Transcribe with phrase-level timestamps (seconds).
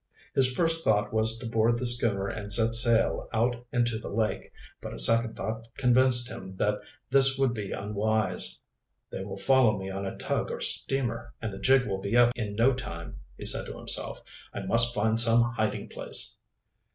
[0.33, 4.51] ]His first thought was to board the schooner and set sail out into the lake,
[4.81, 6.79] but a second thought convinced him that
[7.11, 8.59] this would be unwise.
[9.11, 12.31] "They will follow me on a tug or steamer, and the jig will be up
[12.35, 16.35] in no time," he said to himself "I must find some hiding place."